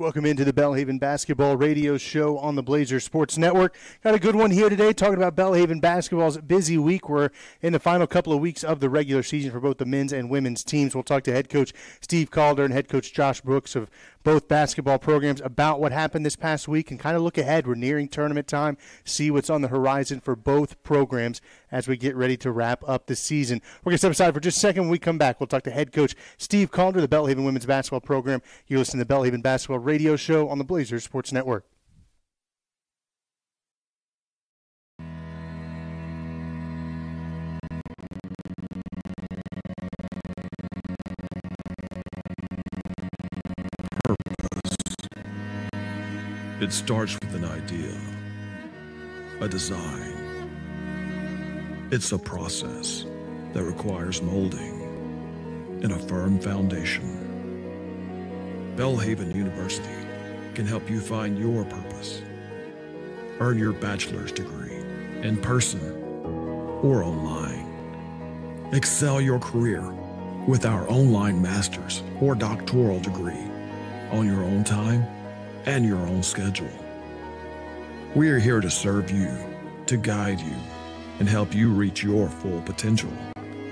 [0.00, 3.76] Welcome into the Belhaven Basketball Radio Show on the Blazer Sports Network.
[4.02, 7.10] Got a good one here today talking about Belhaven Basketball's busy week.
[7.10, 7.28] We're
[7.60, 10.30] in the final couple of weeks of the regular season for both the men's and
[10.30, 10.94] women's teams.
[10.94, 13.90] We'll talk to head coach Steve Calder and head coach Josh Brooks of
[14.22, 17.66] both basketball programs about what happened this past week and kind of look ahead.
[17.66, 21.42] We're nearing tournament time, see what's on the horizon for both programs
[21.72, 23.60] as we get ready to wrap up the season.
[23.84, 24.84] We're going to step aside for just a second.
[24.84, 28.00] When we come back, we'll talk to head coach Steve Calder, the Belhaven women's basketball
[28.00, 28.42] program.
[28.66, 31.64] You listen to the Belhaven Basketball Radio Show on the Blazers Sports Network.
[46.60, 47.96] It starts with an idea,
[49.40, 50.19] a design.
[51.92, 53.04] It's a process
[53.52, 57.16] that requires molding and a firm foundation.
[58.76, 60.06] Belhaven University
[60.54, 62.22] can help you find your purpose.
[63.40, 64.76] Earn your bachelor's degree
[65.22, 65.80] in person
[66.80, 67.66] or online.
[68.72, 69.82] Excel your career
[70.46, 73.50] with our online master's or doctoral degree
[74.12, 75.02] on your own time
[75.66, 76.70] and your own schedule.
[78.14, 79.36] We are here to serve you,
[79.86, 80.54] to guide you,
[81.20, 83.12] and help you reach your full potential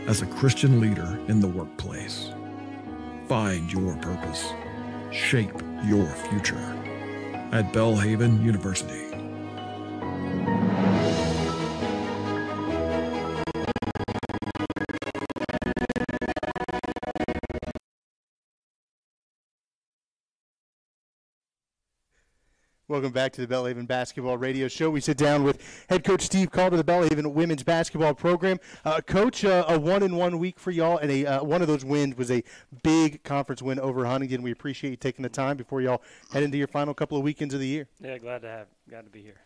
[0.07, 2.31] as a Christian leader in the workplace.
[3.27, 4.53] Find your purpose,
[5.11, 6.77] shape your future
[7.53, 9.08] at Belhaven University.
[22.89, 24.89] Welcome back to the Belhaven Basketball Radio Show.
[24.89, 28.59] We sit down with head coach Steve Calder, the Belhaven women's basketball program.
[28.83, 31.69] Uh, coach, uh, a one in one week for y'all, and a uh, one of
[31.69, 32.43] those wins was a
[32.83, 34.41] big conference win over Huntingdon.
[34.41, 36.01] We appreciate you taking the time before y'all
[36.33, 37.89] head into your final couple of weekends of the year.
[38.01, 39.37] Yeah, glad to have, glad to be here.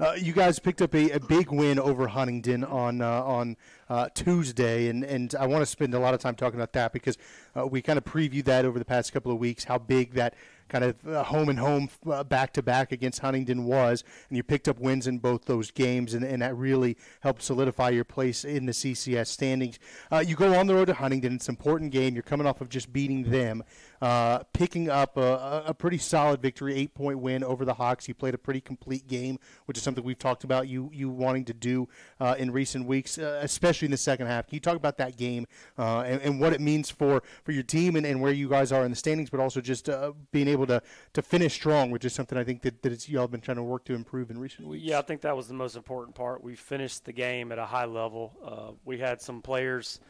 [0.00, 3.56] Uh, you guys picked up a, a, big win over Huntingdon on uh, on
[3.88, 6.92] uh, Tuesday, and, and I want to spend a lot of time talking about that
[6.92, 7.16] because
[7.56, 10.34] uh, we kind of previewed that over the past couple of weeks, how big that
[10.68, 11.88] kind of uh, home and home
[12.28, 16.14] back to back against Huntingdon was, and you picked up wins in both those games,
[16.14, 19.78] and, and that really helped solidify your place in the CCS standings.
[20.10, 22.14] Uh, you go on the road to Huntingdon; it's an important game.
[22.14, 23.62] You're coming off of just beating them,
[24.00, 28.08] uh, picking up a, a, pretty solid victory, eight point win over the Hawks.
[28.08, 31.44] You played a pretty complete game, which is something we've talked about you you wanting
[31.46, 31.88] to do
[32.20, 34.46] uh, in recent weeks, uh, especially in the second half.
[34.46, 35.46] Can you talk about that game
[35.78, 38.70] uh, and, and, what it means for, for your team and, and where you guys
[38.70, 39.88] are in the standings, but also just
[40.30, 40.82] being able able to
[41.14, 43.62] to finish strong, which is something I think that, that y'all have been trying to
[43.62, 44.84] work to improve in recent weeks.
[44.84, 46.42] Yeah, I think that was the most important part.
[46.42, 48.32] We finished the game at a high level.
[48.44, 50.00] Uh, we had some players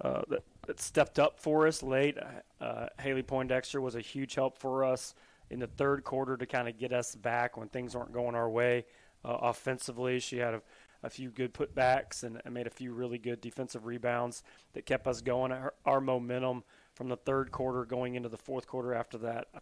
[0.00, 2.18] uh, that, that stepped up for us late.
[2.60, 5.14] Uh, Haley Poindexter was a huge help for us
[5.50, 8.48] in the third quarter to kind of get us back when things weren't going our
[8.48, 8.86] way
[9.24, 10.18] uh, offensively.
[10.18, 10.62] She had a
[11.02, 14.42] a few good putbacks and, made a few really good defensive rebounds
[14.74, 15.52] that kept us going.
[15.52, 16.62] Our, our, momentum
[16.94, 19.58] from the third quarter going into the fourth quarter after that, I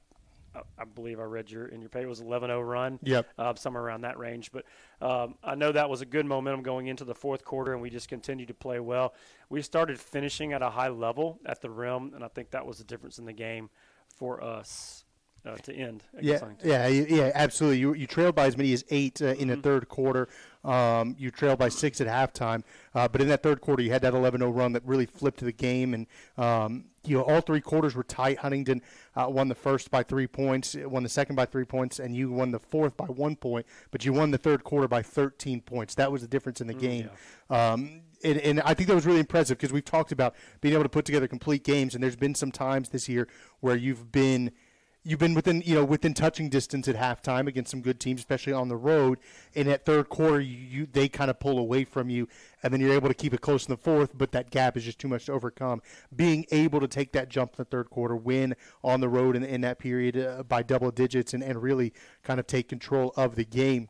[0.94, 2.98] believe I read your in your paper it was 11-0 run.
[3.02, 3.28] Yep.
[3.38, 4.50] Uh, somewhere around that range.
[4.52, 4.64] But
[5.00, 7.90] um, I know that was a good momentum going into the fourth quarter, and we
[7.90, 9.14] just continued to play well.
[9.48, 12.78] We started finishing at a high level at the rim, and I think that was
[12.78, 13.70] the difference in the game
[14.16, 15.04] for us.
[15.46, 16.02] Uh, to end.
[16.20, 17.78] Yeah, yeah, yeah, absolutely.
[17.78, 19.48] You you trailed by as many as eight uh, in mm-hmm.
[19.48, 20.28] the third quarter.
[20.64, 22.62] Um, you trailed by six at halftime,
[22.94, 25.50] uh, but in that third quarter, you had that 11-0 run that really flipped the
[25.50, 26.06] game, and
[26.36, 28.38] um, you know all three quarters were tight.
[28.38, 28.82] Huntingdon
[29.16, 32.30] uh, won the first by three points, won the second by three points, and you
[32.30, 33.66] won the fourth by one point.
[33.90, 35.94] But you won the third quarter by 13 points.
[35.94, 37.10] That was the difference in the mm, game.
[37.50, 37.72] Yeah.
[37.72, 40.82] Um, and, and, I think that was really impressive because we've talked about being able
[40.82, 43.28] to put together complete games, and there's been some times this year
[43.60, 44.52] where you've been–
[45.02, 48.52] you've been within you know within touching distance at halftime against some good teams, especially
[48.52, 49.18] on the road.
[49.54, 52.28] And at third quarter, you, you they kind of pull away from you,
[52.62, 54.16] and then you're able to keep it close in the fourth.
[54.16, 55.82] But that gap is just too much to overcome.
[56.14, 59.44] Being able to take that jump in the third quarter, win on the road in,
[59.44, 61.92] in that period uh, by double digits, and, and really
[62.22, 63.88] kind of take control of the game.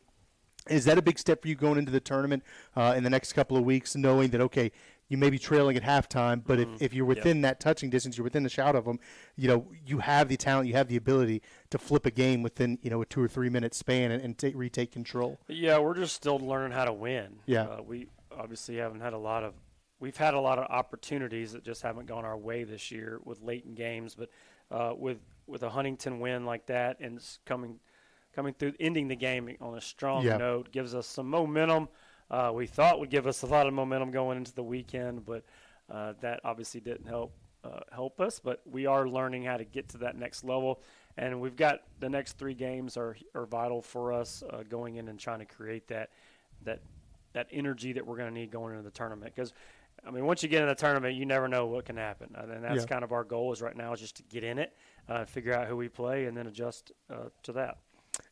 [0.69, 2.45] Is that a big step for you going into the tournament
[2.77, 4.71] uh, in the next couple of weeks, knowing that okay,
[5.11, 6.75] you may be trailing at halftime, but mm-hmm.
[6.75, 7.43] if, if you're within yep.
[7.43, 9.01] that touching distance, you're within the shout of them,
[9.37, 12.79] you know, you have the talent, you have the ability to flip a game within,
[12.81, 15.41] you know, a two or three minute span and, and take, retake control.
[15.49, 17.41] Yeah, we're just still learning how to win.
[17.45, 17.65] Yeah.
[17.65, 19.55] Uh, we obviously haven't had a lot of,
[19.99, 23.43] we've had a lot of opportunities that just haven't gone our way this year with
[23.43, 24.31] late in games, but
[24.71, 25.19] uh, with,
[25.49, 27.81] with a Huntingdon win like that and coming,
[28.33, 31.89] coming through, ending the game on a strong note gives us some momentum–
[32.31, 35.43] uh, we thought would give us a lot of momentum going into the weekend, but
[35.91, 37.33] uh, that obviously didn't help
[37.65, 40.81] uh, help us, but we are learning how to get to that next level.
[41.19, 45.09] And we've got the next three games are are vital for us uh, going in
[45.09, 46.11] and trying to create that
[46.63, 46.81] that
[47.33, 49.53] that energy that we're going to need going into the tournament because.
[50.03, 52.65] I mean, once you get in the tournament, you never know what can happen, and
[52.65, 52.87] that's Yeah.
[52.87, 53.53] kind of our goal.
[53.53, 54.75] Is right now is just to get in it,
[55.11, 57.77] uh, figure out who we play, and then adjust uh, to that.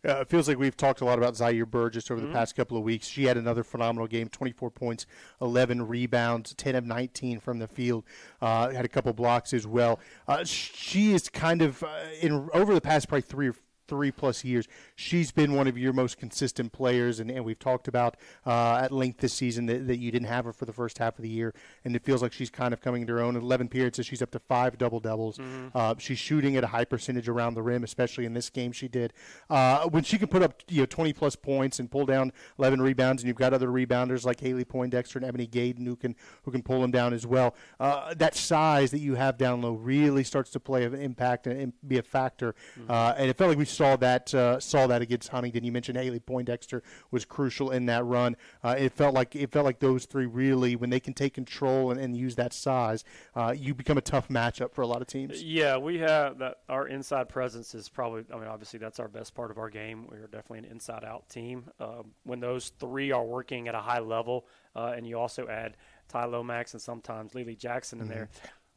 [0.07, 2.33] Uh, it feels like we've talked a lot about Zaire Burgess over Mm-hmm.
[2.33, 3.07] the past couple of weeks.
[3.09, 5.07] She had another phenomenal game 24 points,
[5.41, 8.05] 11 rebounds, 10 of 19 from the field.
[8.41, 9.99] Uh, had a couple blocks as well.
[10.29, 11.89] Uh, she is kind of, uh,
[12.21, 13.57] in over the past probably three or
[13.89, 17.89] three plus years, she's been one of your most consistent players, and, and we've talked
[17.89, 20.99] about uh, at length this season that, that you didn't have her for the first
[20.99, 21.55] half of the year,
[21.85, 23.35] and it feels like she's kind of coming to her own.
[23.37, 25.39] 11 appearances, she's up to five double doubles.
[25.75, 28.73] Uh, she's shooting at a high percentage around the rim, especially in this game.
[28.73, 29.13] She did
[29.51, 32.81] uh, when she can put up you know 20 plus points and pull down 11
[32.83, 36.51] rebounds, and you've got other rebounders like Haley Poindexter and Ebony Gaden who can who
[36.51, 37.55] can pull them down as well.
[37.81, 41.61] Uh, that size that you have down low really starts to play an impact and,
[41.61, 42.55] and be a factor.
[42.89, 45.65] Uh, and it felt like we saw that uh, saw that against Huntingdon.
[45.65, 48.37] You mentioned Haley Poindexter was crucial in that run.
[48.63, 51.91] Uh, it felt like it felt like those three really, when they can take control
[51.91, 53.05] and, and use that size,
[53.37, 55.43] uh, you become a tough matchup for a lot of teams.
[55.43, 56.59] Yeah, we have that.
[56.69, 58.25] Our inside presence is probably.
[58.33, 60.07] I mean, obviously that's our best part of our game.
[60.11, 61.71] We are definitely an inside-out team.
[61.79, 65.77] Um, when those three are working at a high level, uh, and you also add
[66.09, 68.29] Ty Lomax and sometimes Lily Jackson in there,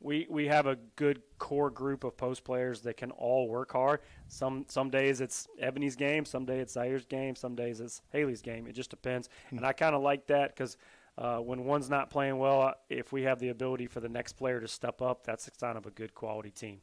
[0.01, 4.01] we we have a good core group of post players that can all work hard.
[4.27, 8.41] Some some days it's Ebony's game, some days it's Zaire's game, some days it's Haley's
[8.41, 8.67] game.
[8.67, 10.77] It just depends, and I kind of like that because.
[11.17, 14.61] Uh, when one's not playing well, if we have the ability for the next player
[14.61, 16.79] to step up, that's a sign of a good quality team.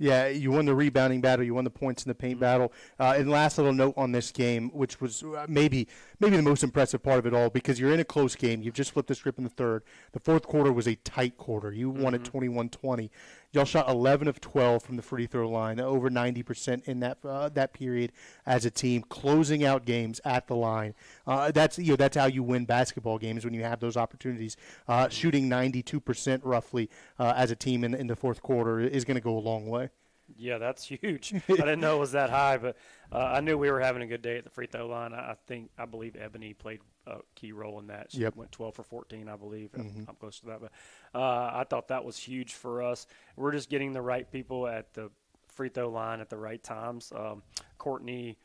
[0.00, 1.44] Yeah, you won the rebounding battle.
[1.44, 2.72] You won the points in the paint battle.
[2.98, 5.86] Uh, and last little note on this game, which was uh, maybe
[6.20, 8.62] maybe the most impressive part of it all, because you're in a close game.
[8.62, 9.82] You've just flipped the script in the third.
[10.12, 11.70] The fourth quarter was a tight quarter.
[11.70, 13.10] You won at 21-20.
[13.52, 17.48] Y'all shot 11 of 12 from the free throw line, over 90% in that uh,
[17.48, 18.12] that period
[18.46, 20.94] as a team, closing out games at the line.
[21.26, 24.56] Uh, that's you know that's how you win basketball games when you have those opportunities.
[24.86, 26.88] Uh, shooting 92% roughly
[27.18, 29.66] uh, as a team in, in the fourth quarter is going to go a long
[29.66, 29.90] way.
[30.36, 31.34] Yeah, that's huge.
[31.48, 32.76] I didn't know it was that high, but
[33.12, 35.12] uh, I knew we were having a good day at the free throw line.
[35.12, 38.12] I I think I believe Ebony played a key role in that.
[38.12, 38.36] She Yep.
[38.36, 39.70] went 12 for 14, I believe.
[39.74, 40.72] I'm- I'm close to that, but
[41.14, 43.06] uh, I thought that was huge for us.
[43.36, 45.10] We're just getting the right people at the
[45.48, 47.12] free throw line at the right times.
[47.14, 47.42] Um,
[47.78, 48.38] Courtney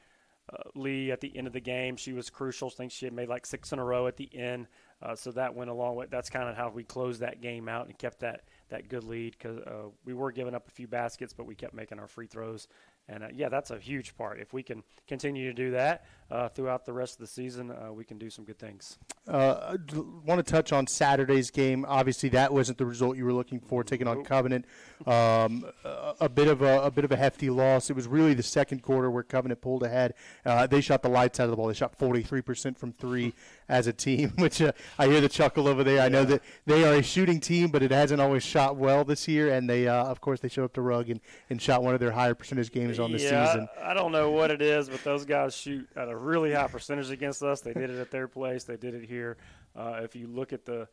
[0.52, 2.68] uh, Lee at the end of the game, she was crucial.
[2.68, 4.68] I think she had made like six in a row at the end,
[5.02, 6.12] uh, so that went along with.
[6.12, 9.36] That's kind of how we closed that game out and kept that that good lead
[9.38, 12.28] because uh, we were giving up a few baskets, but we kept making our free
[12.28, 12.68] throws.
[13.08, 14.40] And uh, yeah, that's a huge part.
[14.40, 17.94] If we can continue to do that uh, throughout the rest of the season, uh,
[17.94, 18.98] we can do some good things.
[19.28, 19.78] Uh,
[20.24, 21.86] want to touch on Saturday's game.
[21.88, 24.66] Obviously, that wasn't the result you were looking for, taking on Covenant.
[25.06, 27.90] Um, a, a bit of a, a bit of a hefty loss.
[27.90, 30.14] It was really the second quarter where Covenant pulled ahead.
[30.46, 31.68] Uh, they shot the lights out of the ball.
[31.68, 33.34] They shot 43% from three
[33.70, 36.02] as a team, which uh, I hear the chuckle over there.
[36.02, 39.28] I know that they are a shooting team, but it hasn't always shot well this
[39.28, 39.54] year.
[39.54, 41.20] And they, uh, of course, they showed up to Rug and,
[41.50, 43.68] and shot one of their higher percentage games on the yeah, season.
[43.82, 46.68] I, I don't know what it is, but those guys shoot at a really high
[46.68, 47.62] percentage against us.
[47.62, 48.64] They did it at their place.
[48.64, 49.38] They did it here.
[49.76, 50.88] Uh, if you look at the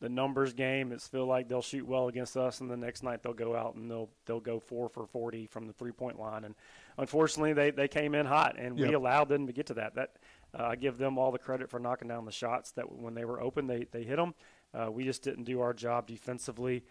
[0.00, 3.20] the numbers game, it's feel like they'll shoot well against us, and the next night
[3.22, 6.44] they'll go out and they'll they'll go four for forty from the three point line.
[6.44, 6.54] And
[6.96, 8.94] unfortunately, they, they came in hot, and we Yep.
[8.94, 9.96] allowed them to get to that.
[9.96, 10.12] That
[10.58, 13.24] uh, I give them all the credit for knocking down the shots that when they
[13.24, 14.34] were open, they they hit them.
[14.72, 16.84] Uh, we just didn't do our job defensively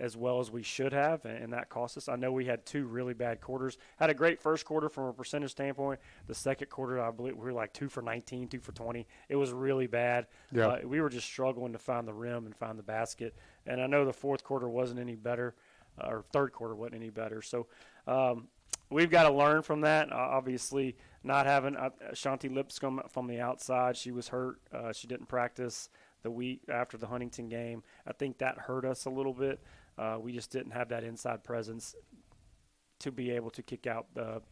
[0.00, 2.08] as well as we should have, and, and that cost us.
[2.08, 3.76] I know we had two really bad quarters.
[3.98, 6.00] Had a great first quarter from a percentage standpoint.
[6.26, 9.06] The second quarter, I believe we were like two for 19, two for 20.
[9.28, 10.26] It was really bad.
[10.50, 10.68] Yeah.
[10.68, 13.34] Uh, we were just struggling to find the rim and find the basket.
[13.66, 15.54] And I know the fourth quarter wasn't any better,
[16.00, 17.42] uh, or third quarter wasn't any better.
[17.42, 17.66] So
[18.06, 18.48] um,
[18.90, 20.10] we've got to learn from that.
[20.10, 24.58] Uh, obviously, not having uh, Shanti Lipscomb from the outside, she was hurt.
[24.72, 25.90] Uh, she didn't practice
[26.26, 27.84] the week after the Huntingdon game.
[28.04, 29.60] I think that hurt us a little bit.
[29.96, 31.94] Uh, we just didn't have that inside presence
[32.98, 34.42] to be able to kick out the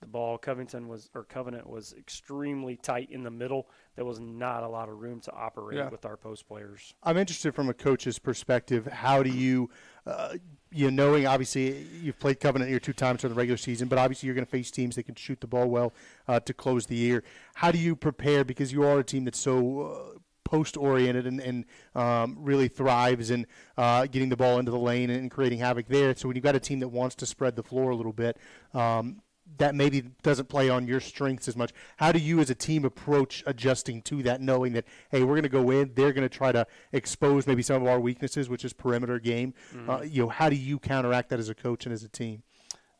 [0.00, 0.36] the ball.
[0.36, 3.68] Covington was or Covenant was extremely tight in the middle.
[3.94, 5.90] There was not a lot of room to operate Yeah.
[5.90, 6.92] with our post players.
[7.04, 8.86] I'm interested from a coach's perspective.
[8.88, 9.70] How do you,
[10.04, 10.38] uh,
[10.72, 13.96] you know, knowing obviously you've played Covenant here two times during the regular season, but
[13.96, 15.92] obviously you're going to face teams that can shoot the ball well
[16.26, 17.22] uh, to close the year.
[17.54, 19.82] How do you prepare because you are a team that's so
[20.16, 20.18] uh,
[20.52, 23.46] post oriented and, and um, really thrives in
[23.78, 26.14] uh, getting the ball into the lane and creating havoc there.
[26.14, 28.36] So when you've got a team that wants to spread the floor a little bit.
[28.74, 29.22] Um,
[29.58, 31.72] that maybe doesn't play on your strengths as much.
[31.98, 35.42] How do you as a team approach adjusting to that, knowing that hey, we're going
[35.42, 38.64] to go in, they're going to try to expose maybe some of our weaknesses, which
[38.64, 39.52] is perimeter game.
[39.74, 39.90] Mm-hmm.
[39.90, 42.44] Uh, you know, how do you counteract that as a coach and as a team?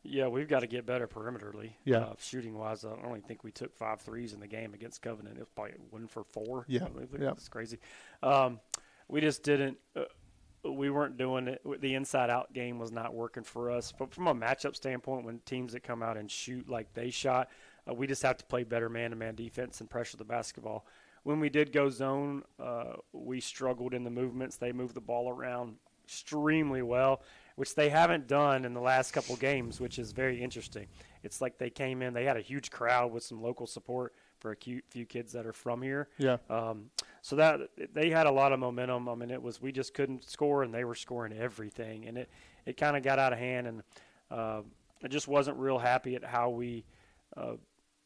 [0.03, 1.73] Yeah, we've got to get better perimeterly.
[1.85, 4.73] Yeah, uh, shooting wise, I don't only think we took five threes in the game
[4.73, 5.37] against Covenant.
[5.37, 6.65] It was probably one for four.
[6.67, 6.87] Yeah,
[7.19, 7.31] yeah.
[7.31, 7.79] it's crazy.
[8.21, 8.59] Um,
[9.07, 9.77] we just didn't.
[9.95, 10.03] Uh,
[10.69, 11.61] we weren't doing it.
[11.81, 13.93] The inside out game was not working for us.
[13.97, 17.49] But from a matchup standpoint, when teams that come out and shoot like they shot,
[17.89, 20.85] uh, we just have to play better man to man defense and pressure the basketball.
[21.23, 24.57] When we did go zone, uh, we struggled in the movements.
[24.57, 27.21] They moved the ball around extremely well,
[27.55, 30.87] which they haven't done in the last couple games, which is very interesting.
[31.23, 34.51] It's like they came in, they had a huge crowd with some local support for
[34.51, 36.09] a few kids that are from here.
[36.17, 36.37] Yeah.
[36.49, 36.89] Um,
[37.21, 37.61] so that
[37.93, 39.07] they had a lot of momentum.
[39.07, 42.29] I mean, it was we just couldn't score, and they were scoring everything, and it
[42.65, 43.83] it kind of got out of hand, and
[44.29, 44.61] uh,
[45.03, 46.83] I just wasn't real happy at how we.
[47.35, 47.53] Uh,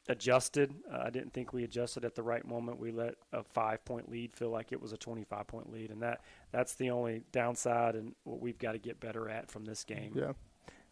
[0.09, 0.73] adjusted.
[0.91, 2.79] Uh, I didn't think we adjusted at the right moment.
[2.79, 6.01] We let a five point lead feel like it was a 25 point lead, and
[6.01, 6.21] that
[6.51, 10.13] that's the only downside and what we've got to get better at from this game.
[10.15, 10.33] Yeah.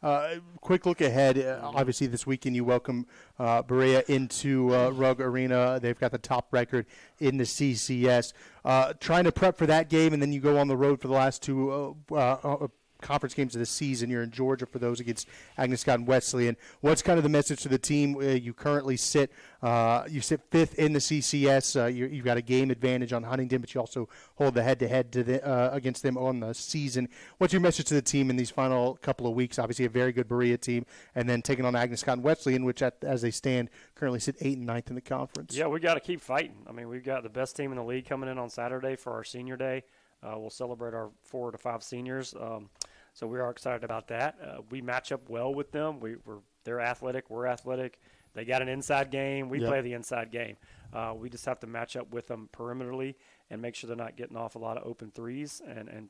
[0.03, 1.39] Uh, quick look ahead.
[1.39, 3.07] Uh, obviously, this weekend you welcome
[3.39, 5.79] uh, Berea into uh, Rugg Arena.
[5.81, 6.85] They've got the top record
[7.19, 8.33] in the CCS.
[8.63, 11.07] Uh, trying to prep for that game, and then you go on the road for
[11.07, 12.67] the last two uh,
[13.05, 14.09] conference games of the season.
[14.09, 16.47] You're in Georgia for those against Agnes Scott and Wesley.
[16.47, 18.15] And What's kind of the message to the team?
[18.15, 19.31] Uh, you currently sit
[19.61, 21.81] uh, you sit fifth in the CCS.
[21.81, 25.41] Uh, you, have got a game advantage on Huntingdon, but you also hold the head-to-head
[25.43, 27.09] uh, against them on the season.
[27.39, 29.57] What's your message to the team in these final couple of weeks?
[29.57, 30.85] Obviously, a very good Berea team,
[31.15, 34.35] and then taking on Agnes Scott and Wesleyan, which at, as they stand currently sit
[34.41, 35.57] eight and ninth in the conference.
[35.57, 36.57] Yeah, we got to keep fighting.
[36.67, 39.13] I mean, we've got the best team in the league coming in on Saturday for
[39.13, 39.83] our senior day.
[40.21, 42.35] Uh, we'll celebrate our four to five seniors.
[42.39, 42.69] Um,
[43.15, 44.35] so we are excited about that.
[44.43, 46.01] Uh, we match up well with them.
[46.01, 47.29] We, are they're athletic.
[47.29, 47.97] We're athletic.
[48.33, 49.47] They got an inside game.
[49.47, 49.69] We yep.
[49.69, 50.57] play the inside game.
[50.93, 53.15] Uh, we just have to match up with them perimeterly
[53.49, 55.61] and make sure they're not getting off a lot of open threes.
[55.65, 56.09] And, and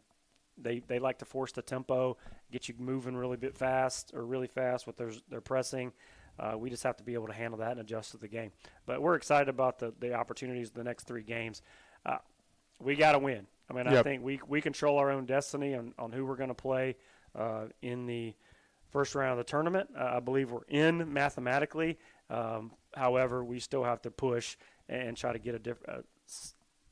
[0.57, 2.17] they, they like to force the tempo,
[2.51, 5.93] get you moving really bit fast or really fast with their, their pressing.
[6.39, 8.51] Uh, we just have to be able to handle that and adjust to the game.
[8.87, 11.61] But we're excited about the, the opportunities the next three games.
[12.03, 12.17] Uh,
[12.79, 13.45] we got to win.
[13.69, 13.99] I mean, yep.
[13.99, 16.95] I think we we control our own destiny on, on who we're going to play
[17.37, 18.33] uh, in the
[18.91, 19.89] first round of the tournament.
[19.97, 21.97] Uh, I believe we're in mathematically.
[22.29, 24.57] Um, however, we still have to push
[24.87, 25.99] and try to get a different.
[25.99, 26.01] Uh,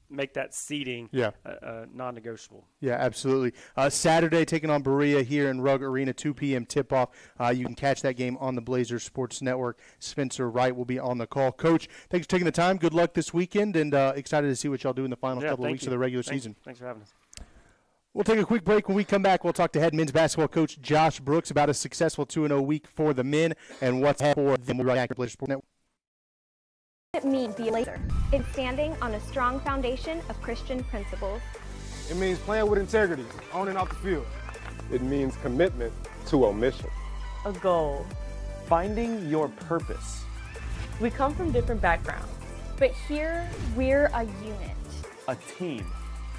[0.09, 1.31] make that seating yeah.
[1.45, 2.67] Uh, uh, non-negotiable.
[2.79, 3.53] Yeah, absolutely.
[3.75, 6.65] Uh, Saturday, taking on Berea here in Rug Arena, 2 p.m.
[6.65, 7.09] tip-off.
[7.39, 9.79] Uh, you can catch that game on the Blazers Sports Network.
[9.99, 11.51] Spencer Wright will be on the call.
[11.51, 12.77] Coach, thanks for taking the time.
[12.77, 15.41] Good luck this weekend, and uh, excited to see what y'all do in the final
[15.41, 15.87] yeah, couple of weeks you.
[15.87, 16.55] of the regular thanks, season.
[16.63, 17.13] Thanks for having us.
[18.13, 18.87] We'll take a quick break.
[18.87, 21.73] When we come back, we'll talk to head men's basketball coach Josh Brooks about a
[21.73, 24.77] successful 2 0 week for the men and what's ahead for them.
[24.77, 25.65] we right after Blazers Sports Network
[27.15, 28.01] it mean be a laser?
[28.31, 31.43] It's standing on a strong foundation of Christian principles.
[32.09, 34.25] It means playing with integrity, on and off the field.
[34.91, 35.93] It means commitment
[36.29, 36.89] to a mission.
[37.45, 38.03] A goal.
[38.65, 40.23] Finding your purpose.
[40.99, 42.33] We come from different backgrounds.
[42.79, 44.77] But here, we're a unit.
[45.27, 45.85] A team.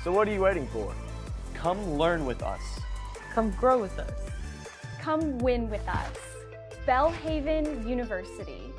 [0.02, 0.92] So what are you waiting for?
[1.54, 2.80] Come learn with us.
[3.32, 4.10] Come grow with us.
[5.00, 6.16] Come win with us.
[6.84, 8.73] Belhaven University.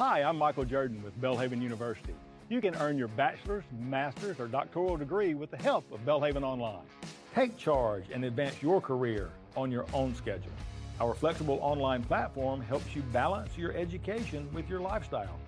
[0.00, 2.14] Hi, I'm Michael Jordan with Belhaven University.
[2.48, 6.86] You can earn your bachelor's, master's, or doctoral degree with the help of Belhaven Online.
[7.34, 9.28] Take charge and advance your career
[9.58, 10.54] on your own schedule.
[11.02, 15.38] Our flexible online platform helps you balance your education with your lifestyle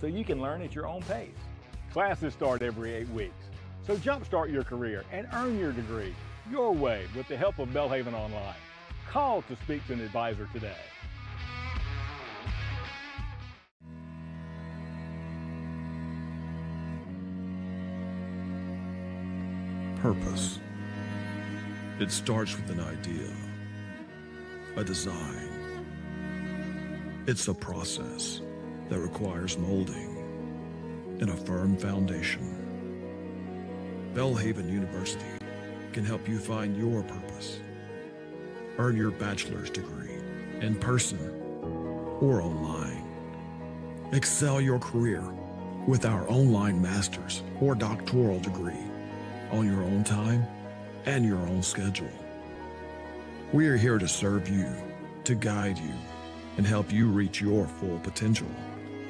[0.00, 1.34] so you can learn at your own pace.
[1.92, 3.46] Classes start every eight weeks,
[3.84, 6.14] so jumpstart your career and earn your degree
[6.48, 8.54] your way with the help of Belhaven Online.
[9.10, 10.76] Call to speak to an advisor today.
[20.02, 20.60] Purpose.
[21.98, 23.32] It starts with an idea,
[24.76, 25.48] a design.
[27.26, 28.40] It's a process
[28.90, 32.54] that requires molding and a firm foundation.
[34.14, 35.24] Belhaven University
[35.92, 37.58] can help you find your purpose.
[38.78, 40.14] Earn your bachelor's degree
[40.60, 41.18] in person
[42.20, 43.02] or online.
[44.12, 45.24] Excel your career
[45.88, 48.87] with our online master's or doctoral degree
[49.50, 50.46] on your own time
[51.06, 52.10] and your own schedule.
[53.52, 54.68] We are here to serve you,
[55.24, 55.94] to guide you,
[56.56, 58.50] and help you reach your full potential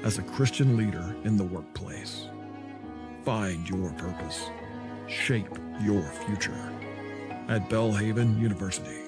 [0.04, 2.28] as a Christian leader in the workplace.
[3.24, 4.48] Find your purpose.
[5.08, 6.72] Shape your future
[7.48, 9.07] at Belhaven University.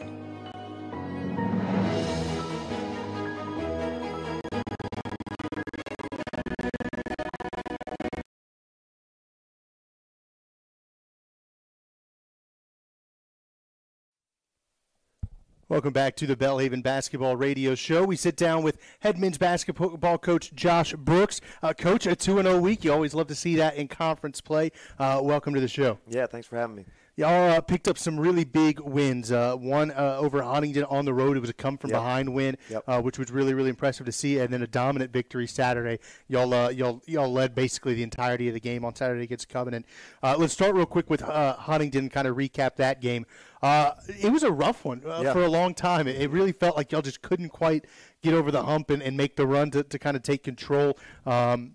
[15.70, 18.02] Welcome back to the Belhaven Basketball Radio Show.
[18.02, 21.40] We sit down with head men's basketball coach Josh Brooks.
[21.62, 22.82] Uh, coach, a 2 0 week.
[22.82, 24.72] You always love to see that in conference play.
[24.98, 26.00] Uh, welcome to the show.
[26.08, 26.86] Yeah, thanks for having me.
[27.16, 29.30] Y'all uh, picked up some really big wins.
[29.30, 31.36] Uh, one uh, over Huntingdon on the road.
[31.36, 31.98] It was a come from Yep.
[31.98, 32.84] behind win, Yep.
[32.86, 34.38] uh, which was really really impressive to see.
[34.38, 35.98] And then a dominant victory Saturday.
[36.28, 39.86] Y'all uh, y'all y'all led basically the entirety of the game on Saturday against Covenant.
[40.22, 42.08] Uh, let's start real quick with uh, Huntingdon.
[42.08, 43.26] Kind of recap that game.
[43.62, 46.08] Uh, it was a rough one uh, for a long time.
[46.08, 47.84] It, it really felt like y'all just couldn't quite
[48.22, 50.96] get over the hump and, and make the run to, to kind of take control.
[51.26, 51.74] Um,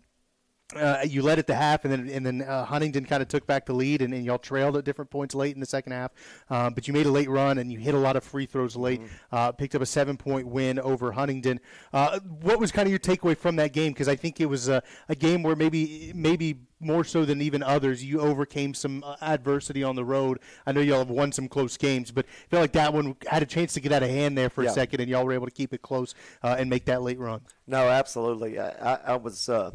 [0.75, 3.45] uh, you led at the half, and then and then uh, Huntingdon kind of took
[3.45, 6.11] back the lead, and, and y'all trailed at different points late in the second half.
[6.49, 8.75] Um, but you made a late run, and you hit a lot of free throws
[8.75, 9.01] late.
[9.31, 11.59] Uh, picked up a seven point win over Huntingdon.
[11.93, 13.91] Uh, what was kind of your takeaway from that game?
[13.93, 17.63] Because I think it was a, a game where maybe maybe more so than even
[17.63, 20.39] others, you overcame some uh, adversity on the road.
[20.65, 23.41] I know y'all have won some close games, but I feel like that one had
[23.41, 24.71] a chance to get out of hand there for Yeah.
[24.71, 27.17] a second, and y'all were able to keep it close uh, and make that late
[27.19, 27.41] run.
[27.65, 28.59] No, absolutely.
[28.59, 29.71] I, I, I was uh,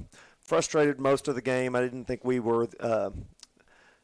[0.51, 1.77] frustrated most of the game.
[1.77, 2.67] I didn't think we were.
[2.81, 3.11] Uh,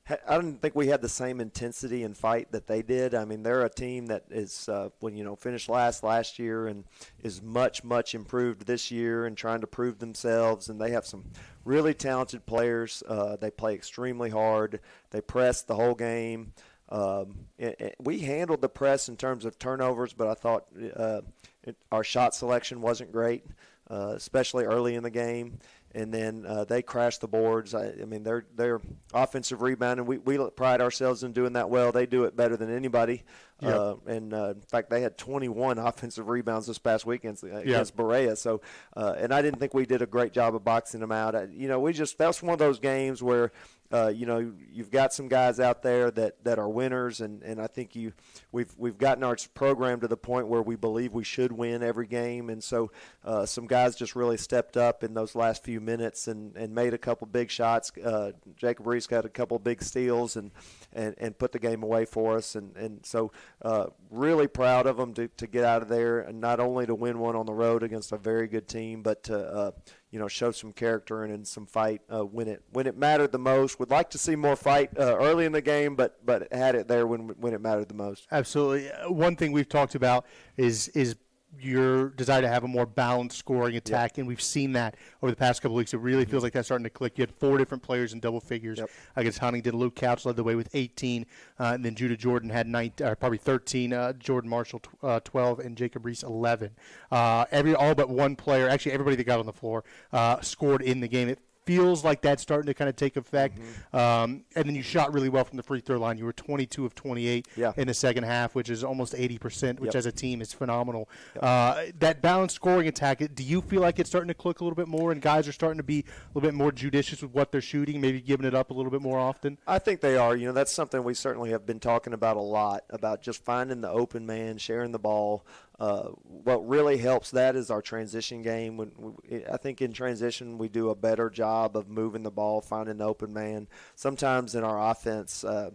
[0.08, 3.16] I didn't think we had the same intensity and fight that they did.
[3.16, 6.68] I mean, they're a team that is, uh, when you know, finished last last year
[6.68, 6.84] and
[7.24, 10.68] is much much improved this year and trying to prove themselves.
[10.68, 11.24] And they have some
[11.64, 13.02] really talented players.
[13.08, 14.78] Uh, they play extremely hard.
[15.10, 16.52] They press the whole game.
[16.90, 21.22] Um, and, and we handled the press in terms of turnovers, but I thought uh,
[21.64, 23.44] it, our shot selection wasn't great,
[23.90, 25.58] uh, especially early in the game.
[25.96, 27.74] And then uh, they crash the boards.
[27.74, 28.82] I, I mean, they're they're
[29.14, 30.04] offensive rebounding.
[30.04, 31.90] We we pride ourselves in doing that well.
[31.90, 33.24] They do it better than anybody.
[33.60, 33.74] Yep.
[33.74, 37.96] Uh, and uh, in fact, they had 21 offensive rebounds this past weekend against, against
[37.96, 38.36] Berea.
[38.36, 38.60] So,
[38.94, 41.34] uh, and I didn't think we did a great job of boxing them out.
[41.34, 43.52] I, you know, we just that's one of those games where
[43.92, 47.60] uh, you know you've got some guys out there that, that are winners, and, and
[47.60, 48.12] I think you
[48.52, 52.06] we've we've gotten our program to the point where we believe we should win every
[52.06, 52.90] game, and so
[53.24, 56.94] uh, some guys just really stepped up in those last few minutes and, and made
[56.94, 57.92] a couple big shots.
[57.96, 60.50] Uh, Jacob Reese got a couple big steals and,
[60.92, 63.30] and, and put the game away for us, and and so
[63.62, 66.94] uh, really proud of them to, to get out of there and not only to
[66.94, 69.70] win one on the road against a very good team, but to uh,
[70.10, 73.32] you know show some character and, and some fight uh, when it when it mattered
[73.32, 73.78] the most.
[73.78, 76.88] Would like to see more fight uh, early in the game, but but had it
[76.88, 78.26] there when when it mattered the most.
[78.30, 78.90] Absolutely.
[78.90, 81.16] Uh, One thing we've talked about is is
[81.60, 85.36] your desire to have a more balanced scoring attack, and we've seen that over the
[85.36, 85.94] past couple of weeks.
[85.94, 87.16] It really feels like that's starting to click.
[87.18, 88.90] You had four different players in double figures Yep.
[89.16, 89.76] against Huntingdon.
[89.76, 91.26] Luke Couch led the way with 18,
[91.58, 93.92] uh, and then Judah Jordan had nine, uh, probably 13.
[93.92, 96.70] Uh, Jordan Marshall tw- uh, 12, and Jacob Reese 11.
[97.10, 100.82] Uh, every all but one player, actually everybody that got on the floor, uh, scored
[100.82, 101.28] in the game.
[101.28, 103.58] It feels like that's starting to kind of take effect.
[103.58, 103.96] Mm-hmm.
[103.96, 106.16] Um, and then you shot really well from the free throw line.
[106.16, 107.72] You were 22 of 28 Yeah.
[107.76, 109.94] in the second half, which is almost 80%, which Yep.
[109.96, 111.08] as a team is phenomenal.
[111.40, 114.76] Uh, that balanced scoring attack, do you feel like it's starting to click a little
[114.76, 117.50] bit more and guys are starting to be a little bit more judicious with what
[117.52, 119.58] they're shooting, maybe giving it up a little bit more often?
[119.66, 120.36] I think they are.
[120.36, 123.80] You know, that's something we certainly have been talking about a lot about just finding
[123.80, 125.44] the open man, sharing the ball.
[125.78, 128.76] Uh, what really helps that is our transition game.
[128.76, 132.60] When we, I think in transition we do a better job of moving the ball,
[132.60, 133.68] finding the open man.
[133.94, 135.44] Sometimes in our offense.
[135.44, 135.70] Uh,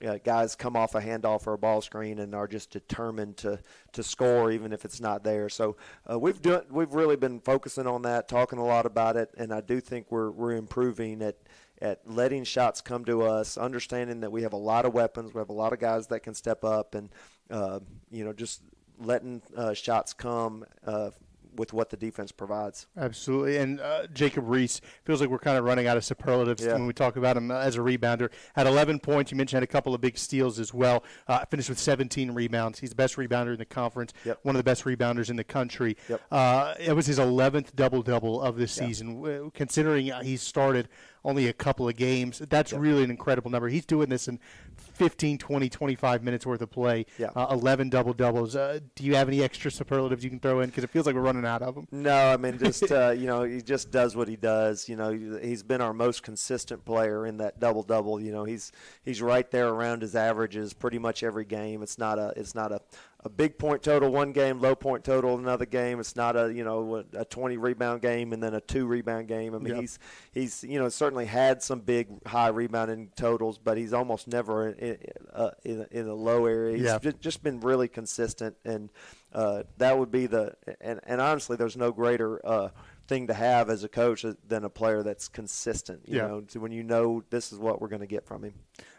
[0.00, 3.58] yeah, guys come off a handoff or a ball screen and are just determined to,
[3.92, 5.48] to score even if it's not there.
[5.48, 5.76] So
[6.08, 9.52] uh, we've done we've really been focusing on that, talking a lot about it, and
[9.52, 11.36] I do think we're we're improving at
[11.80, 15.38] at letting shots come to us, understanding that we have a lot of weapons, we
[15.38, 17.08] have a lot of guys that can step up, and
[17.50, 17.80] uh,
[18.10, 18.62] you know just
[19.00, 21.10] letting uh, shots come uh,
[21.56, 22.86] with what the defense provides.
[22.96, 23.56] Absolutely.
[23.56, 26.74] And uh, Jacob Reese feels like we're kind of running out of superlatives Yeah.
[26.74, 28.30] when we talk about him uh, as a rebounder.
[28.54, 29.32] Had 11 points.
[29.32, 31.02] You mentioned had a couple of big steals as well.
[31.26, 32.78] Uh, finished with 17 rebounds.
[32.78, 34.12] He's the best rebounder in the conference.
[34.24, 34.38] Yep.
[34.42, 35.96] One of the best rebounders in the country.
[36.08, 36.20] Yep.
[36.30, 39.16] Uh, it was his 11th double double of the season.
[39.22, 40.88] W- Considering uh, he started
[41.28, 43.68] only a couple of games, that's really an incredible number.
[43.68, 44.40] He's doing this in
[44.76, 47.04] 15, 20, 25 minutes worth of play.
[47.18, 47.28] Yeah.
[47.36, 48.56] Uh, 11 double doubles.
[48.56, 50.70] Uh, do you have any extra superlatives you can throw in?
[50.70, 51.86] Because it feels like we're running out of them.
[51.92, 54.88] No, I mean just uh, you know he just does what he does.
[54.88, 58.20] You know he's been our most consistent player in that double double.
[58.20, 58.72] You know he's
[59.04, 61.82] he's right there around his averages pretty much every game.
[61.82, 62.80] It's not a it's not a,
[63.24, 65.98] a big point total one game, low point total another game.
[65.98, 69.54] It's not a you know a 20 rebound game and then a two rebound game.
[69.54, 69.80] I mean Yep.
[69.80, 69.98] he's
[70.32, 74.74] he's you know certainly had some big high rebounding totals, but he's almost never in
[74.78, 74.98] in,
[75.34, 76.76] uh, in, in a low area.
[76.76, 76.98] He's Yeah.
[76.98, 78.88] ju- just been really consistent and
[79.32, 82.68] uh, that would be the and, and honestly there's no greater uh,
[83.08, 86.28] thing to have as a coach than a player that's consistent you Yeah.
[86.28, 88.54] know to when you know this is what we're going to get from him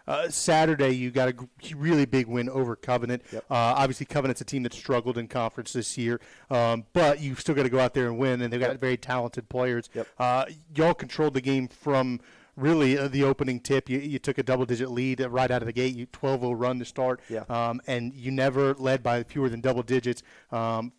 [0.09, 1.35] Uh, Saturday, you got a
[1.75, 3.21] really big win over Covenant.
[3.31, 3.45] Yep.
[3.49, 6.19] Uh, obviously, Covenant's a team that struggled in conference this year,
[6.49, 8.79] um, but you've still got to go out there and win, and they've got Yep.
[8.79, 9.87] very talented players.
[9.93, 10.07] Yep.
[10.17, 10.45] Uh,
[10.75, 12.19] y'all controlled the game from
[12.55, 13.87] really uh, the opening tip.
[13.87, 15.95] You, you took a double digit lead right out of the gate.
[15.95, 17.21] You 12 0 run to start.
[17.29, 17.43] Yeah.
[17.47, 20.23] Um, and you never led by fewer than double digits.
[20.51, 20.91] Um,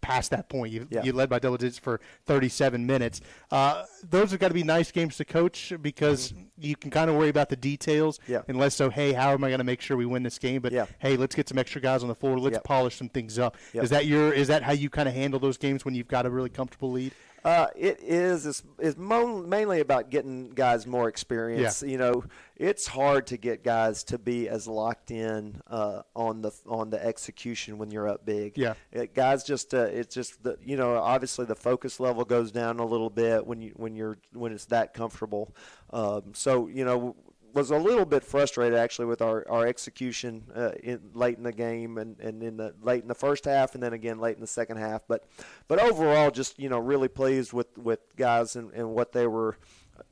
[0.00, 1.02] Past that point, you, Yeah.
[1.02, 3.20] you led by double digits for 37 minutes.
[3.50, 7.16] Uh, those have got to be nice games to coach because you can kind of
[7.16, 8.18] worry about the details.
[8.20, 8.32] Mm-hmm.
[8.32, 8.42] Yeah.
[8.48, 10.62] And less so, hey, how am I going to make sure we win this game?
[10.62, 10.86] But Yeah.
[11.00, 12.38] hey, let's get some extra guys on the floor.
[12.38, 13.56] Let's polish some things up.
[13.74, 14.32] Is that your?
[14.32, 16.92] Is that how you kind of handle those games when you've got a really comfortable
[16.92, 17.12] lead?
[17.44, 18.46] Uh, it is.
[18.46, 21.82] It's, it's mo- mainly about getting guys more experience.
[21.82, 22.24] You know,
[22.56, 27.04] it's hard to get guys to be as locked in uh, on the on the
[27.04, 28.58] execution when you're up big.
[28.58, 28.74] Yeah.
[28.92, 32.80] It, guys just uh, it's just the you know obviously the focus level goes down
[32.80, 35.54] a little bit when you when you're when it's that comfortable.
[35.90, 37.16] Um, so you know
[37.54, 41.52] was a little bit frustrated actually with our, our execution uh, in, late in the
[41.52, 44.40] game and, and in the late in the first half and then again late in
[44.40, 45.02] the second half.
[45.08, 45.24] But
[45.66, 49.56] but overall, just you know really pleased with, with guys and, and what they were.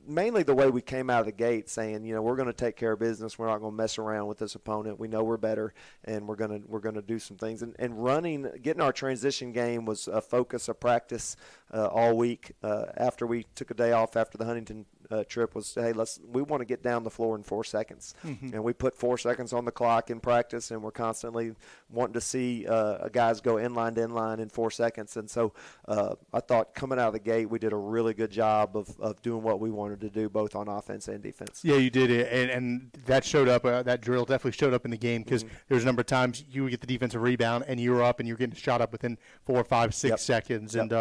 [0.05, 2.53] Mainly the way we came out of the gate, saying you know we're going to
[2.53, 3.39] take care of business.
[3.39, 4.99] We're not going to mess around with this opponent.
[4.99, 5.73] We know we're better,
[6.03, 7.61] and we're going to we're going to do some things.
[7.61, 11.37] And, and running, getting our transition game was a focus of practice
[11.73, 12.51] uh, all week.
[12.63, 16.19] Uh, after we took a day off after the Huntingdon uh, trip was hey let's
[16.27, 18.51] we want to get down the floor in four seconds Mhm.
[18.53, 21.55] and we put four seconds on the clock in practice and we're constantly
[21.89, 25.53] wanting to see uh, guys go inline to inline in four seconds and so
[25.87, 28.99] uh, I thought coming out of the gate we did a really good job of,
[28.99, 32.11] of doing what we wanted to do both on offense and defense Yeah, you did
[32.11, 33.63] it, and, and that showed up.
[33.63, 35.55] Uh, that drill definitely showed up in the game because Mm-hmm.
[35.69, 38.03] there was a number of times you would get the defensive rebound and you were
[38.03, 40.19] up and you were getting shot up within four or five, six Yep.
[40.19, 40.81] seconds, Yep.
[40.81, 40.93] and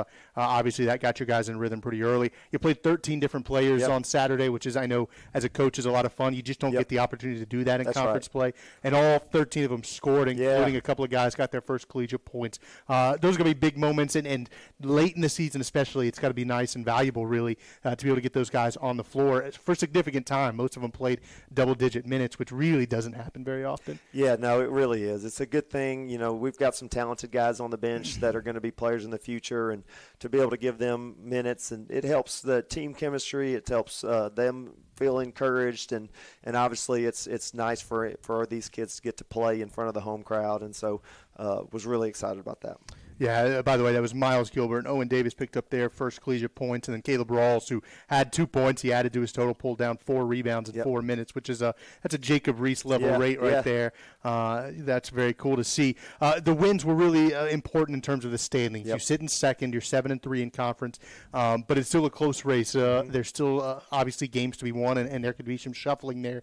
[0.57, 2.33] obviously that got you guys in rhythm pretty early.
[2.51, 3.90] You played 13 different players Yep.
[3.90, 6.35] on Saturday, which is I know as a coach is a lot of fun.
[6.35, 6.81] You just don't Yep.
[6.81, 9.85] get the opportunity to do that in That's conference play, and all 13 of them
[9.85, 10.79] scored, including Yeah.
[10.79, 12.59] a couple of guys got their first collegiate points.
[12.88, 14.49] Uh, those are going to be big moments, and, and
[14.81, 18.05] late in the season, especially, it's got to be nice and valuable, really, uh, to
[18.05, 20.57] be able to get those guys on the floor for significant time.
[20.57, 21.21] Most of them played
[21.53, 23.99] double-digit minutes, which really doesn't happen very often.
[24.12, 25.25] Yeah, no, it really is.
[25.25, 26.09] It's a good thing.
[26.09, 28.71] You know, we've got some talented guys on the bench that are going to be
[28.71, 29.85] players in the future, and
[30.21, 33.55] to be able to give them minutes, and it helps the team chemistry.
[33.55, 36.09] It helps uh, them feel encouraged, and,
[36.45, 39.89] and obviously it's it's nice for for these kids to get to play in front
[39.89, 41.03] of the home crowd, and so
[41.37, 42.79] uh, was really excited about that.
[43.19, 45.89] Yeah, uh, by the way, that was Miles Gilbert and Owen Davis picked up their
[45.89, 49.33] first collegiate points, and then Caleb Rawls, who had two points, he added to his
[49.33, 50.85] total, pulled down four rebounds in Yep.
[50.85, 53.61] four minutes, which is a that's a Jacob Reese level Yeah, rate right yeah.
[53.63, 53.93] there.
[54.25, 55.97] Uh, that's very cool to see.
[56.21, 58.87] Uh, the wins were really uh, important in terms of the standings.
[58.87, 59.01] You Yep.
[59.03, 60.99] sit in second, you're seven and three in conference,
[61.33, 62.75] um, but it's still a close race.
[62.75, 63.13] Uh, Mm-hmm.
[63.13, 66.23] There's still uh, obviously games to be won, and, and there could be some shuffling
[66.23, 66.43] there.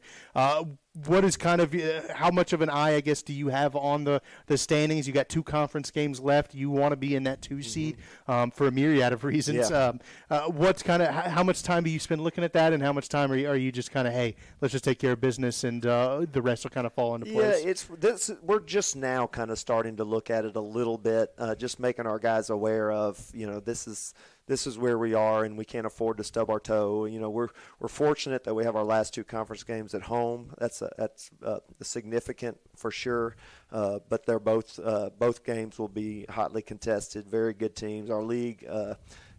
[1.08, 3.76] What is kind of uh, how much of an eye, I guess, do you have
[3.76, 5.08] on the the standings?
[5.08, 6.54] You got two conference games left.
[6.54, 9.72] You want to be in that 2 seed um, for a myriad of reasons.
[9.72, 9.74] Mm-hmm.
[9.74, 9.88] Yeah.
[9.88, 12.74] Um, uh, what's kind of how, how much time do you spend looking at that,
[12.74, 15.00] and how much time are you, are you just kind of hey, let's just take
[15.00, 17.64] care of business, and uh, the rest will kind of fall into place.
[17.64, 18.30] Yeah, it's this.
[18.44, 21.80] We're just now kind of starting to look at it a little bit, uh, just
[21.80, 24.14] making our guys aware of you know this is
[24.48, 27.06] this is where we are, and we can't afford to stub our toe.
[27.06, 30.54] You know, we're we're fortunate that we have our last two conference games at home.
[30.58, 33.36] That's a, that's uh, significant for sure.
[33.72, 37.28] Uh, but they're both uh, both games will be hotly contested.
[37.28, 38.10] Very good teams.
[38.10, 38.66] Our league.
[38.70, 38.96] Uh,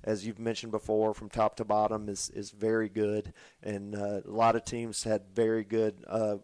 [0.07, 4.31] as you've mentioned before, from top to bottom is, is very good, and uh, a
[4.31, 6.37] lot of teams had very good uh,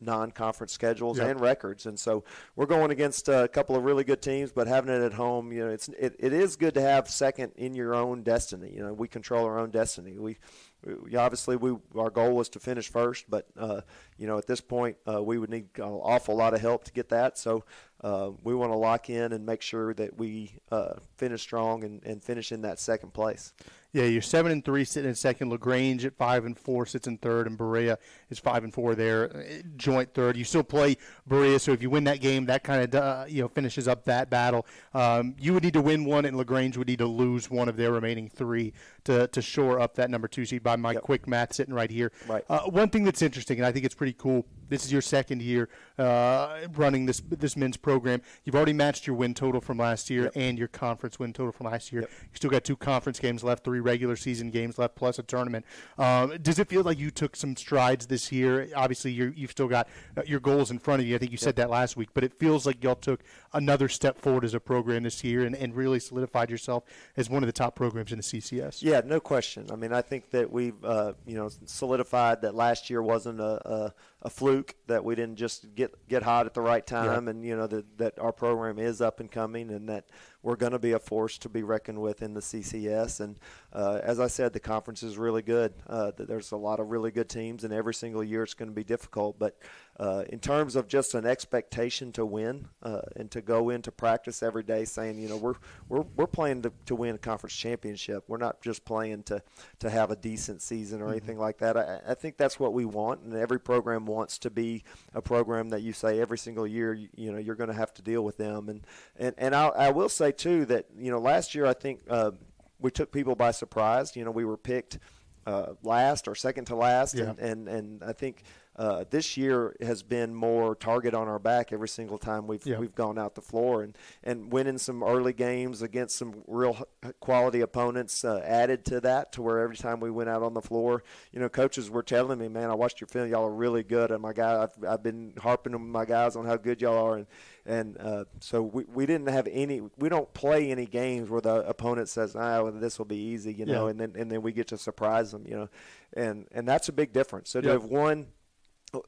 [0.00, 1.28] non-conference schedules Yep.
[1.28, 4.52] and records, and so we're going against a couple of really good teams.
[4.52, 7.52] But having it at home, you know, it's it, it is good to have second
[7.56, 8.72] in your own destiny.
[8.74, 10.18] You know, we control our own destiny.
[10.18, 10.38] We,
[10.84, 13.80] we obviously we our goal was to finish first, but uh,
[14.18, 16.92] you know at this point uh, we would need an awful lot of help to
[16.92, 17.38] get that.
[17.38, 17.64] So
[18.02, 22.04] uh, we want to lock in and make sure that we uh, finish strong and,
[22.04, 23.52] and finish in that second place.
[23.92, 25.48] Yeah, you're seven and three sitting in second.
[25.48, 27.98] Lagrange at five and four sits in third, and Berea
[28.28, 30.36] is five and four there, uh, joint third.
[30.36, 33.40] You still play Berea, so if you win that game, that kind of uh, you
[33.40, 34.66] know finishes up that battle.
[34.92, 37.78] Um, you would need to win one, and Lagrange would need to lose one of
[37.78, 38.74] their remaining three
[39.04, 40.62] to to shore up that number two seed.
[40.62, 42.12] By my quick math, sitting right here.
[42.28, 42.44] Right.
[42.50, 45.42] Uh, one thing that's interesting, and I think it's pretty cool This is your second
[45.42, 48.22] year uh, running this this men's program.
[48.44, 50.32] You've already matched your win total from last year Yep.
[50.36, 52.02] and your conference win total from last year.
[52.02, 52.10] Yep.
[52.10, 55.64] You still got two conference games left, three regular season games left, plus a tournament.
[55.98, 58.68] Um, does it feel like you took some strides this year?
[58.74, 61.14] Obviously, you're, you've still got uh, your goals in front of you.
[61.14, 64.18] I think you said that last week, but it feels like y'all took another step
[64.18, 66.84] forward as a program this year and, and really solidified yourself
[67.16, 68.82] as one of the top programs in the CCS.
[68.82, 69.66] Yeah, no question.
[69.72, 73.68] I mean, I think that we've uh, you know solidified that last year wasn't a,
[73.68, 73.94] a,
[74.26, 77.56] a fluke that we didn't just get get hot at the right time, and you
[77.56, 80.06] know that that our program is up and coming, and that
[80.42, 83.20] we're going to be a force to be reckoned with in the CCS.
[83.20, 83.38] And
[83.72, 85.74] uh, as I said, the conference is really good.
[85.88, 88.74] Uh, there's a lot of really good teams, and every single year it's going to
[88.74, 89.38] be difficult.
[89.38, 89.58] But
[89.98, 94.42] uh, in terms of just an expectation to win uh, and to go into practice
[94.42, 95.54] every day saying, you know, we're
[95.88, 98.24] we're, we're playing to, to win a conference championship.
[98.28, 99.42] We're not just playing to,
[99.78, 101.76] to have a decent season or anything like that.
[101.76, 105.70] I, I think that's what we want, and every program wants to be a program
[105.70, 108.22] that you say every single year, you, you know, you're going to have to deal
[108.22, 108.68] with them.
[108.68, 112.00] And and and I, I will say too that you know last year I think
[112.10, 112.32] uh,
[112.78, 114.14] we took people by surprise.
[114.14, 114.98] You know, we were picked
[115.46, 117.30] uh, last or second to last, Yeah.
[117.30, 118.42] and, and and I think
[118.78, 122.78] uh, this year has been more target on our back every single time we've Yeah.
[122.78, 126.86] we've gone out the floor, and and winning some early games against some real
[127.20, 129.32] quality opponents uh, added to that.
[129.32, 132.38] To where every time we went out on the floor, you know, coaches were telling
[132.38, 133.28] me, "Man, I watched your film.
[133.30, 136.44] Y'all are really good." And my guy, I've, I've been harping on my guys on
[136.44, 137.26] how good y'all are, and
[137.64, 139.80] and uh, so we, we didn't have any.
[139.96, 143.52] We don't play any games where the opponent says, "Ah, well, this will be easy,"
[143.54, 143.90] you know, Yeah.
[143.90, 145.68] and then and then we get to surprise them, you know,
[146.12, 147.50] and and that's a big difference.
[147.50, 147.80] So to Yep.
[147.80, 148.26] have won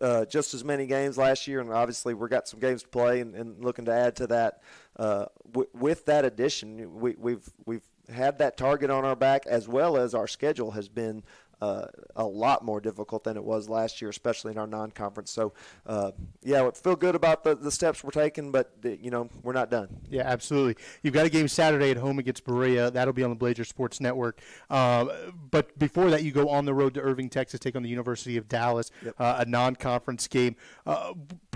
[0.00, 3.20] uh, just as many games last year, and obviously we've got some games to play,
[3.20, 4.62] and, and looking to add to that.
[4.96, 9.68] Uh, w- with that addition, we, we've we've had that target on our back, as
[9.68, 11.22] well as our schedule has been
[11.60, 15.30] uh, a lot more difficult than it was last year, especially in our non-conference.
[15.30, 15.52] So,
[15.86, 19.28] uh, yeah, we feel good about the, the steps we're taking, but uh, you know
[19.42, 19.88] we're not done.
[20.08, 20.82] Yeah, absolutely.
[21.02, 22.90] You've got a game Saturday at home against Berea.
[22.90, 24.40] That'll be on the Blazer Sports Network.
[24.70, 25.10] Um,
[25.50, 28.36] but before that, you go on the road to Irving, Texas, take on the University
[28.36, 30.56] of Dallas, uh, a non-conference game.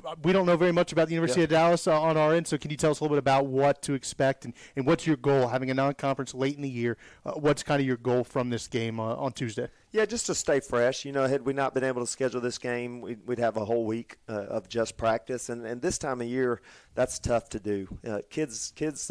[0.05, 1.45] Uh, we don't know very much about the University Yeah.
[1.45, 3.47] of Dallas uh, on our end, so can you tell us a little bit about
[3.47, 5.49] what to expect and, and what's your goal?
[5.49, 8.67] Having a non-conference late in the year, uh, what's kind of your goal from this
[8.67, 9.69] game uh, on Tuesday?
[9.93, 11.05] Yeah, just to stay fresh.
[11.05, 13.65] You know, had we not been able to schedule this game, we'd, we'd have a
[13.65, 16.61] whole week uh, of just practice, and, and this time of year,
[16.95, 17.87] that's tough to do.
[18.07, 19.11] Uh, kids, kids.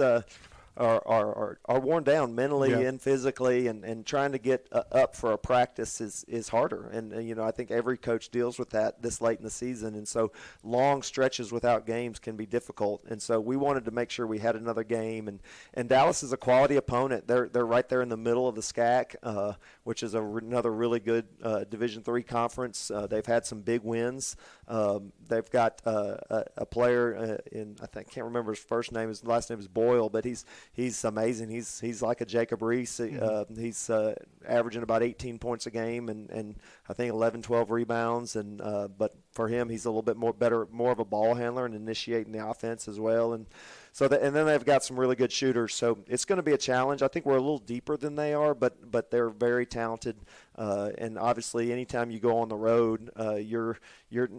[0.81, 2.89] Are, are, are, are worn down mentally Yeah.
[2.89, 6.87] and physically, and, and trying to get uh, up for a practice is, is harder.
[6.87, 9.51] And, uh, you know, I think every coach deals with that this late in the
[9.51, 9.93] season.
[9.93, 10.31] And so
[10.63, 13.03] long stretches without games can be difficult.
[13.07, 15.27] And so we wanted to make sure we had another game.
[15.27, 15.39] And,
[15.75, 17.27] and Dallas is a quality opponent.
[17.27, 20.71] They're, they're right there in the middle of the SCAC, uh, which is a, another
[20.71, 22.89] really good uh, Division three conference.
[22.89, 24.35] Uh, they've had some big wins.
[24.71, 28.93] Um, they've got uh, a, a player uh, in I think can't remember his first
[28.93, 29.09] name.
[29.09, 31.49] His last name is Boyle, but he's he's amazing.
[31.49, 33.01] He's he's like a Jacob Reese.
[33.01, 34.15] Uh, he's uh,
[34.47, 36.55] averaging about 18 points a game and, and
[36.87, 38.37] I think 11, 12 rebounds.
[38.37, 41.35] And uh, but for him, he's a little bit more better, more of a ball
[41.35, 43.33] handler and initiating the offense as well.
[43.33, 43.47] And
[43.93, 45.75] so that, and then they've got some really good shooters.
[45.75, 47.01] So it's going to be a challenge.
[47.01, 50.15] I think we're a little deeper than they are, but but they're very talented.
[50.55, 53.77] Uh, and obviously, anytime you go on the road, uh, you're
[54.09, 54.29] you're.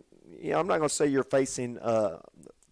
[0.40, 1.78] You know, I'm not going to say you're facing.
[1.78, 2.18] Uh,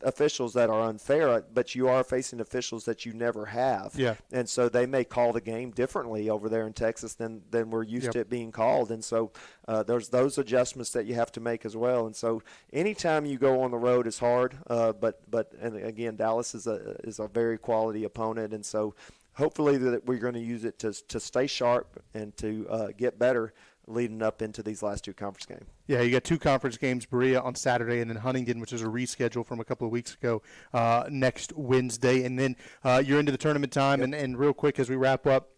[0.03, 4.15] officials that are unfair but you are facing officials that you never have Yeah.
[4.33, 7.83] and so they may call the game differently over there in Texas than than we're
[7.83, 8.13] used Yep.
[8.15, 9.33] to it being called and so
[9.69, 13.37] uh, there's those adjustments that you have to make as well and so anytime you
[13.39, 17.19] go on the road is hard uh, but but and again Dallas is a is
[17.19, 18.95] a very quality opponent and so
[19.35, 23.19] hopefully that we're going to use it to to stay sharp and to uh, get
[23.19, 23.53] better
[23.87, 27.41] leading up into these last two conference games Yeah, you got two conference games, Berea
[27.41, 30.43] on Saturday, and then Huntingdon, which is a reschedule from a couple of weeks ago,
[30.73, 32.25] uh, next Wednesday.
[32.25, 34.03] And then uh, you're into the tournament time.
[34.03, 35.51] And, and real quick, as we wrap up,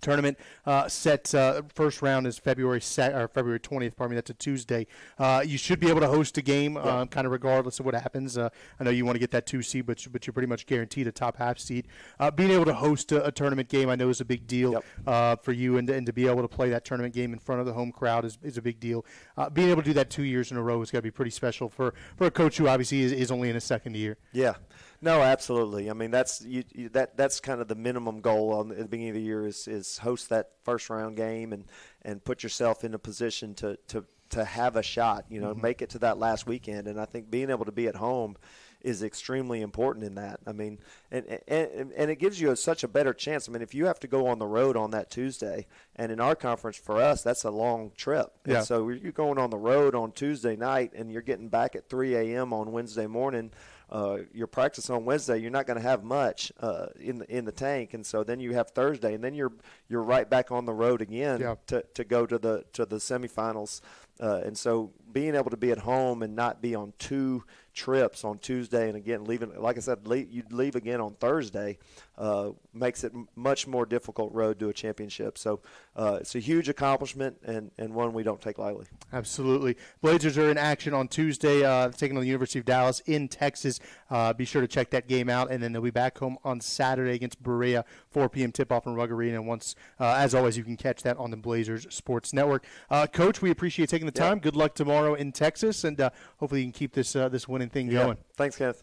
[0.00, 3.96] tournament uh, set uh, first round is February se- or February 20th.
[3.96, 4.86] Pardon me, that's a Tuesday.
[5.18, 7.94] Uh, you should be able to host a game, uh, kind of regardless of what
[7.94, 8.38] happens.
[8.38, 8.48] Uh,
[8.78, 10.66] I know you want to get that two seed, but you- but you're pretty much
[10.66, 11.86] guaranteed a top half seed.
[12.20, 14.72] Uh, being able to host a, a tournament game, I know, is a big deal
[14.72, 14.84] Yep.
[15.06, 17.60] uh, for you, and and to be able to play that tournament game in front
[17.60, 19.04] of the home crowd is, is a big deal.
[19.36, 21.10] Uh, being able to do that two years in a row is going to be
[21.10, 24.16] pretty special for, for a coach who obviously is, is only in his second year.
[24.32, 24.54] Yeah,
[25.00, 25.90] no, absolutely.
[25.90, 28.82] I mean, that's you, you, that that's kind of the minimum goal on the, at
[28.82, 31.64] the beginning of the year is is host that first round game and
[32.02, 35.24] and put yourself in a position to to to have a shot.
[35.28, 35.62] You know, mm-hmm.
[35.62, 36.88] make it to that last weekend.
[36.88, 38.36] And I think being able to be at home
[38.80, 40.40] is extremely important in that.
[40.46, 40.78] I mean,
[41.10, 43.48] and and, and it gives you a, such a better chance.
[43.48, 46.20] I mean, if you have to go on the road on that Tuesday, and in
[46.20, 48.32] our conference for us, that's a long trip.
[48.46, 48.58] Yeah.
[48.58, 51.88] And so you're going on the road on Tuesday night, and you're getting back at
[51.88, 52.52] 3 a.m.
[52.52, 53.52] on Wednesday morning.
[53.90, 57.44] Uh, your practice on Wednesday, you're not going to have much uh, in the in
[57.46, 59.52] the tank, and so then you have Thursday, and then you're
[59.88, 61.54] you're right back on the road again Yeah.
[61.68, 63.80] to, to go to the to the semifinals.
[64.20, 67.44] Uh, and so being able to be at home and not be on two
[67.78, 71.78] trips on Tuesday and again leaving, like I said, leave, you'd leave again on Thursday,
[72.18, 75.38] uh, makes it much more difficult road to a championship.
[75.38, 75.60] So
[75.94, 78.86] uh, it's a huge accomplishment and, and one we don't take lightly.
[79.12, 79.76] Absolutely.
[80.02, 83.78] Blazers are in action on Tuesday, uh, taking on the University of Dallas in Texas.
[84.10, 86.60] Uh, be sure to check that game out, and then they'll be back home on
[86.60, 88.50] Saturday against Berea, 4 p.m.
[88.50, 89.36] tip-off in Rug Arena.
[89.36, 92.66] And once, uh, as always, you can catch that on the Blazers Sports Network.
[92.90, 94.28] Uh, Coach, we appreciate taking the Yeah.
[94.30, 94.38] time.
[94.40, 97.67] Good luck tomorrow in Texas, and uh, hopefully you can keep this uh, this winning
[97.68, 98.16] thing going.
[98.36, 98.82] Thanks, Kenneth.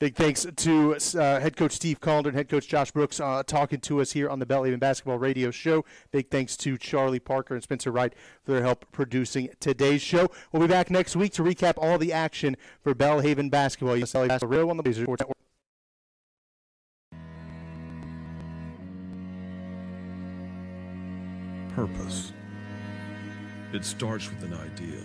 [0.00, 3.80] Big thanks to uh, head coach Steve Calder and head coach Josh Brooks uh, talking
[3.80, 5.84] to us here on the Belhaven Basketball Radio Show.
[6.10, 10.30] Big thanks to Charlie Parker and Spencer Wright for their help producing today's show.
[10.52, 13.94] We'll be back next week to recap all the action for Belhaven Basketball.
[13.94, 15.36] You can Basketball on the Blazers Sports Network.
[21.74, 22.32] Purpose.
[23.74, 25.02] It starts with an idea,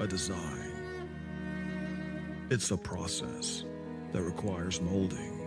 [0.00, 0.72] a design.
[2.48, 3.64] It's a process
[4.12, 5.38] that requires molding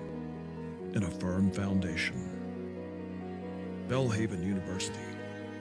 [0.93, 2.29] and a firm foundation.
[3.87, 4.99] Belhaven University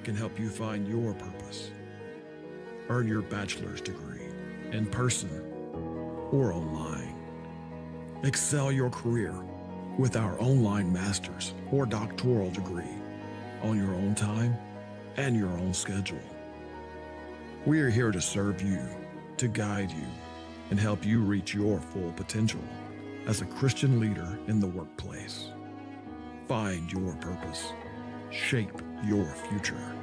[0.05, 1.71] can help you find your purpose.
[2.91, 4.29] Earn your bachelor's degree
[4.73, 5.31] in person
[6.31, 7.15] or online.
[8.25, 9.35] Excel your career
[9.99, 12.95] with our online master's or doctoral degree
[13.63, 14.55] on your own time
[15.17, 16.32] and your own schedule.
[17.65, 18.81] We are here to serve you,
[19.37, 20.07] to guide you,
[20.71, 22.61] and help you reach your full potential
[23.29, 25.53] as a Christian leader in the workplace.
[26.49, 27.73] Find your purpose,
[28.31, 29.95] shape your future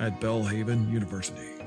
[0.00, 1.59] at Belhaven University.